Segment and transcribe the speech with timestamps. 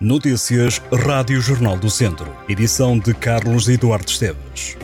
[0.00, 2.32] Notícias Rádio Jornal do Centro.
[2.48, 4.76] Edição de Carlos Eduardo Esteves.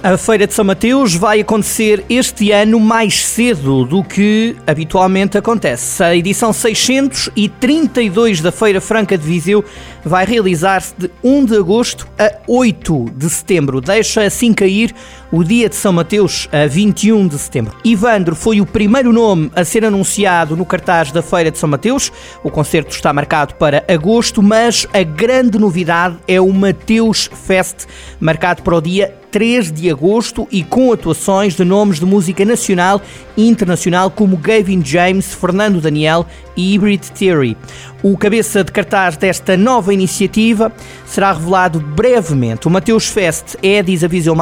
[0.00, 6.04] A Feira de São Mateus vai acontecer este ano mais cedo do que habitualmente acontece.
[6.04, 9.64] A edição 632 da Feira Franca de Viseu
[10.04, 13.80] vai realizar-se de 1 de agosto a 8 de setembro.
[13.80, 14.94] Deixa assim cair
[15.32, 17.76] o dia de São Mateus a 21 de setembro.
[17.84, 22.10] Ivandro foi o primeiro nome a ser anunciado no cartaz da Feira de São Mateus.
[22.42, 27.86] O concerto está marcado para agosto, mas a grande novidade é o Mateus Fest,
[28.20, 33.00] marcado para o dia 3 de agosto e com atuações de nomes de música nacional
[33.36, 37.56] e internacional como Gavin James, Fernando Daniel e Hybrid Theory.
[38.02, 40.72] O cabeça de cartaz desta nova iniciativa
[41.06, 42.66] será revelado brevemente.
[42.66, 44.34] O Mateus Fest é, diz a Viseu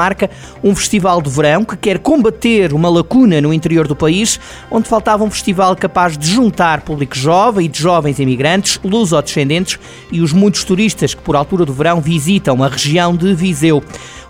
[0.63, 5.25] um festival de verão que quer combater uma lacuna no interior do país, onde faltava
[5.25, 9.79] um festival capaz de juntar público jovem e de jovens imigrantes, luso-descendentes
[10.11, 13.83] e os muitos turistas que por altura do verão visitam a região de Viseu.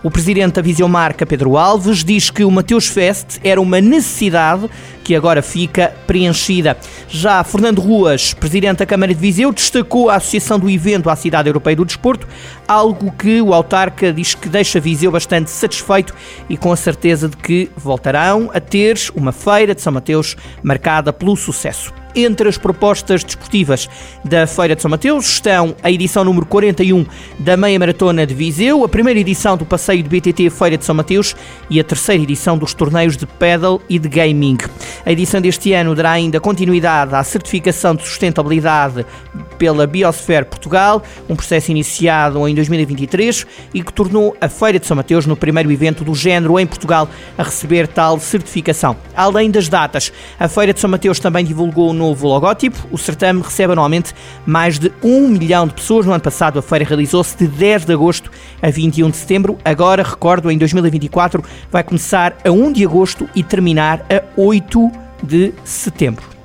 [0.02, 4.70] O presidente da Viseu Marca, Pedro Alves, diz que o Mateus Fest era uma necessidade
[5.08, 6.76] que agora fica preenchida.
[7.08, 11.48] Já Fernando Ruas, presidente da Câmara de Viseu, destacou a associação do evento à Cidade
[11.48, 12.28] Europeia do Desporto,
[12.68, 16.14] algo que o autarca diz que deixa Viseu bastante satisfeito
[16.46, 21.10] e com a certeza de que voltarão a ter uma feira de São Mateus marcada
[21.10, 21.90] pelo sucesso.
[22.14, 23.88] Entre as propostas desportivas
[24.24, 27.04] da Feira de São Mateus estão a edição número 41
[27.38, 30.94] da Meia Maratona de Viseu, a primeira edição do passeio de BTT Feira de São
[30.94, 31.36] Mateus
[31.68, 34.58] e a terceira edição dos torneios de pedal e de gaming.
[35.04, 39.04] A edição deste ano dará ainda continuidade à certificação de sustentabilidade
[39.58, 44.96] pela Biosfera Portugal, um processo iniciado em 2023 e que tornou a Feira de São
[44.96, 48.96] Mateus no primeiro evento do género em Portugal a receber tal certificação.
[49.14, 52.78] Além das datas, a Feira de São Mateus também divulgou no novo logótipo.
[52.90, 54.14] O certame recebe anualmente
[54.46, 56.06] mais de um milhão de pessoas.
[56.06, 58.30] No ano passado, a feira realizou-se de 10 de agosto
[58.62, 59.58] a 21 de setembro.
[59.64, 64.90] Agora, recordo, em 2024, vai começar a 1 de agosto e terminar a 8
[65.22, 66.37] de setembro.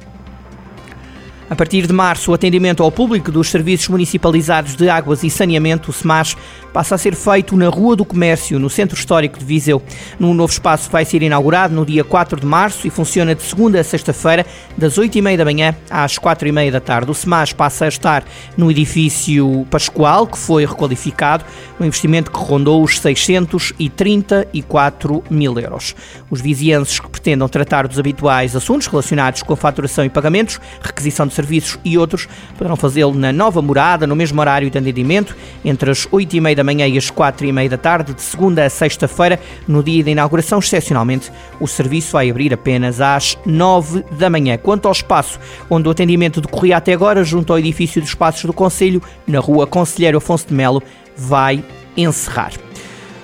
[1.54, 5.92] A partir de março, o atendimento ao público dos serviços municipalizados de águas e saneamento,
[5.92, 6.36] o SMAS,
[6.74, 9.80] passa a ser feito na Rua do Comércio, no Centro Histórico de Viseu.
[10.20, 13.80] Num novo espaço vai ser inaugurado no dia 4 de março e funciona de segunda
[13.80, 14.44] a sexta-feira,
[14.76, 17.12] das 8h30 da manhã às 4h30 da tarde.
[17.12, 18.26] O SMAS passa a estar
[18.58, 21.46] no edifício Pascoal, que foi requalificado,
[21.80, 25.94] um investimento que rondou os 634 mil euros.
[26.32, 31.28] Os vizienses que pretendam tratar dos habituais assuntos relacionados com a faturação e pagamentos, requisição
[31.28, 31.43] de serviços
[31.84, 32.28] e outros,
[32.58, 36.88] poderão fazê-lo na nova morada, no mesmo horário de atendimento, entre as 8h30 da manhã
[36.88, 40.60] e as 4h30 da tarde, de segunda a sexta-feira, no dia da inauguração.
[40.60, 44.58] Excepcionalmente, o serviço vai abrir apenas às 9 da manhã.
[44.58, 45.40] Quanto ao espaço
[45.70, 49.68] onde o atendimento decorria até agora, junto ao edifício dos Passos do Conselho, na rua
[49.68, 50.82] Conselheiro Afonso de Melo,
[51.16, 51.64] vai
[51.96, 52.54] encerrar.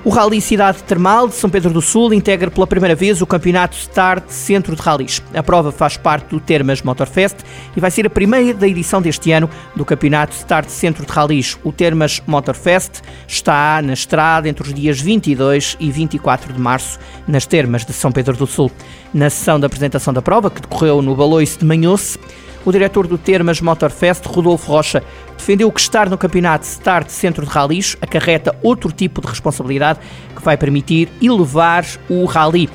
[0.02, 3.76] O Rally Cidade Termal de São Pedro do Sul integra pela primeira vez o campeonato
[3.76, 5.22] Start Centro de Rallys.
[5.34, 7.36] A prova faz parte do Termas Motorfest
[7.76, 11.58] e vai ser a primeira da edição deste ano do campeonato Start Centro de Rallys.
[11.66, 17.46] O Termas Motorfest está na estrada entre os dias 22 e 24 de março nas
[17.46, 18.72] Termas de São Pedro do Sul.
[19.14, 22.18] Na sessão da apresentação da prova, que decorreu no Baloiço de Manhoce,
[22.66, 25.04] o diretor do Termas Motorfest, Rodolfo Rocha,
[25.40, 30.00] defendeu que estar no campeonato Start Centro de Rallys acarreta outro tipo de responsabilidade
[30.36, 32.70] que vai permitir elevar o rally.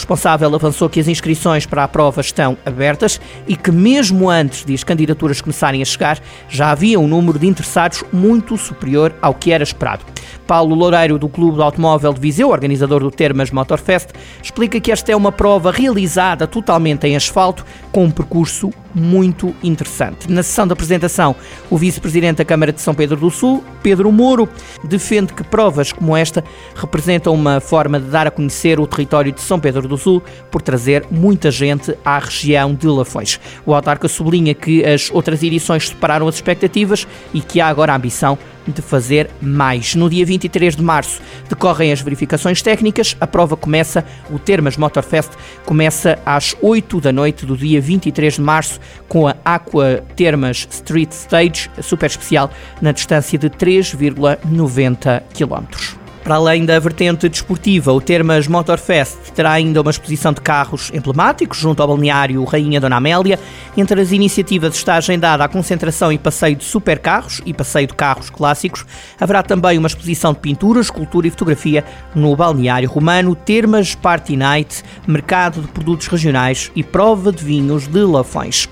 [0.00, 4.72] Responsável avançou que as inscrições para a prova estão abertas e que, mesmo antes de
[4.72, 6.18] as candidaturas começarem a chegar,
[6.48, 10.02] já havia um número de interessados muito superior ao que era esperado.
[10.46, 14.08] Paulo Loureiro, do Clube do Automóvel de Viseu, organizador do Termas Motorfest,
[14.42, 20.30] explica que esta é uma prova realizada totalmente em asfalto, com um percurso muito interessante.
[20.30, 21.36] Na sessão da apresentação,
[21.70, 24.48] o vice-presidente da Câmara de São Pedro do Sul, Pedro Moro,
[24.82, 26.42] defende que provas como esta
[26.74, 30.62] representam uma forma de dar a conhecer o território de São Pedro do Sul por
[30.62, 33.40] trazer muita gente à região de Lafões.
[33.64, 37.96] O autarca sublinha que as outras edições superaram as expectativas e que há agora a
[37.96, 39.94] ambição de fazer mais.
[39.94, 45.30] No dia 23 de março decorrem as verificações técnicas, a prova começa, o Termas Motorfest
[45.64, 51.10] começa às 8 da noite do dia 23 de março com a Aqua Termas Street
[51.10, 52.50] Stage, super especial,
[52.80, 55.99] na distância de 3,90 km.
[56.22, 61.58] Para além da vertente desportiva, o Termas Motorfest terá ainda uma exposição de carros emblemáticos
[61.58, 63.38] junto ao balneário Rainha Dona Amélia.
[63.74, 68.28] Entre as iniciativas está agendada a concentração e passeio de supercarros e passeio de carros
[68.28, 68.84] clássicos.
[69.18, 71.84] Haverá também uma exposição de pintura, escultura e fotografia
[72.14, 78.00] no balneário romano, Termas Party Night, mercado de produtos regionais e prova de vinhos de
[78.00, 78.68] Lafões.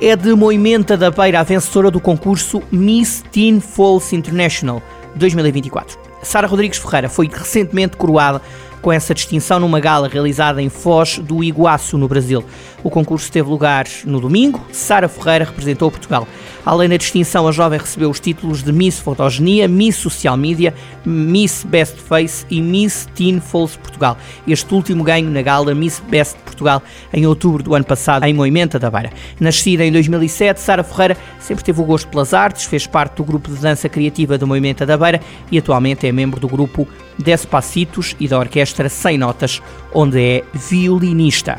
[0.00, 4.80] é de Moimenta da Beira, a vencedora do concurso Miss Teen Falls International
[5.16, 6.07] 2024.
[6.22, 8.40] Sara Rodrigues Ferreira foi recentemente coroada
[8.80, 12.44] com essa distinção numa gala realizada em Foz do Iguaçu, no Brasil.
[12.82, 14.64] O concurso teve lugar no domingo.
[14.72, 16.26] Sara Ferreira representou Portugal.
[16.64, 21.64] Além da distinção, a jovem recebeu os títulos de Miss Fotogenia, Miss Social Media, Miss
[21.64, 24.16] Best Face e Miss Teen Falls Portugal.
[24.46, 26.82] Este último ganho na gala Miss Best Portugal
[27.12, 29.10] em outubro do ano passado, em Moimenta da Beira.
[29.40, 33.50] Nascida em 2007, Sara Ferreira sempre teve o gosto pelas artes, fez parte do grupo
[33.50, 35.20] de dança criativa do Moimenta da Beira
[35.50, 36.86] e atualmente é membro do grupo
[37.18, 38.38] Despacitos e da
[38.78, 39.60] Orquestra Sem Notas,
[39.92, 41.58] onde é violinista.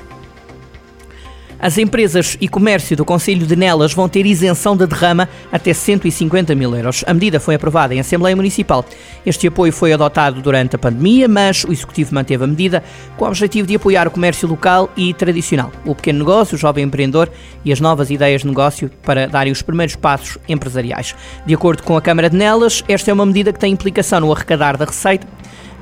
[1.61, 6.55] As empresas e comércio do Conselho de Nelas vão ter isenção de derrama até 150
[6.55, 7.03] mil euros.
[7.05, 8.85] A medida foi aprovada em Assembleia Municipal.
[9.25, 12.81] Este apoio foi adotado durante a pandemia, mas o Executivo manteve a medida
[13.17, 16.85] com o objetivo de apoiar o comércio local e tradicional, o pequeno negócio, o jovem
[16.85, 17.29] empreendedor
[17.65, 21.13] e as novas ideias de negócio para darem os primeiros passos empresariais.
[21.45, 24.31] De acordo com a Câmara de Nelas, esta é uma medida que tem implicação no
[24.31, 25.27] arrecadar da receita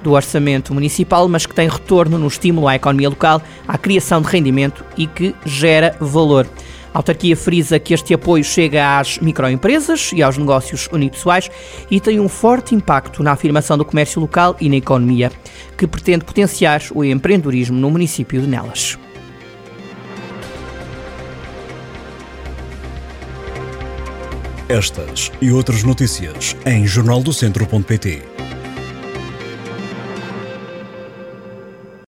[0.03, 4.27] do orçamento municipal, mas que tem retorno no estímulo à economia local, à criação de
[4.27, 6.47] rendimento e que gera valor.
[6.93, 11.49] A autarquia frisa que este apoio chega às microempresas e aos negócios unipessoais
[11.91, 15.31] e tem um forte impacto na afirmação do comércio local e na economia,
[15.77, 18.97] que pretende potenciar o empreendedorismo no município de Nelas.
[24.69, 28.21] Estas e outras notícias em jornaldocentro.pt.